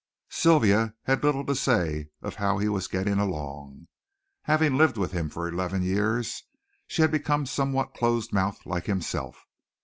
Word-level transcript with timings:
Sylvia 0.31 0.95
had 1.03 1.23
little 1.23 1.45
to 1.45 1.53
say 1.53 2.09
of 2.23 2.33
how 2.41 2.57
he 2.57 2.67
was 2.67 2.87
getting 2.87 3.19
along. 3.19 3.87
Having 4.45 4.75
lived 4.75 4.97
with 4.97 5.11
him 5.11 5.29
for 5.29 5.47
eleven 5.47 5.83
years, 5.83 6.41
she 6.87 7.03
had 7.03 7.11
become 7.11 7.45
somewhat 7.45 7.93
close 7.93 8.33
mouthed 8.33 8.65
like 8.65 8.87
himself. 8.87 9.45